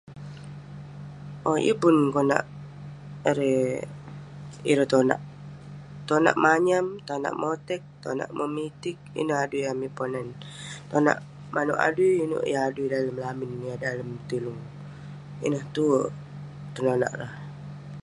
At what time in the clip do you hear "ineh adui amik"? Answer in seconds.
9.19-9.91